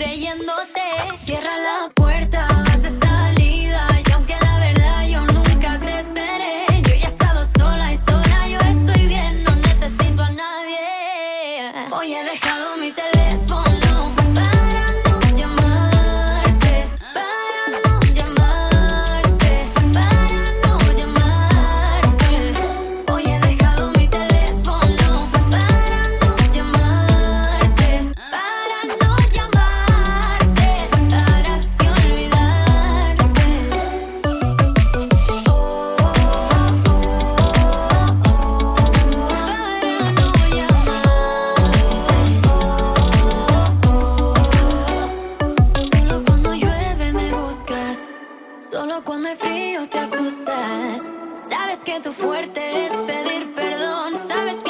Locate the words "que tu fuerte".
51.80-52.86